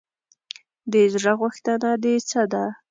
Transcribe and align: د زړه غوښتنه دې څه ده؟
د 0.91 0.93
زړه 1.13 1.33
غوښتنه 1.39 1.91
دې 2.03 2.15
څه 2.29 2.41
ده؟ 2.51 2.65